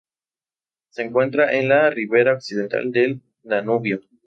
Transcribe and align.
Se 0.89 1.03
encuentra 1.03 1.53
en 1.55 1.69
la 1.69 1.91
ribera 1.91 2.33
occidental 2.33 2.91
del 2.91 3.21
Danubio. 3.43 4.01